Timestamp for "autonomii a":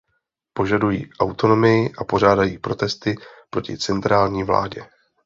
1.19-2.03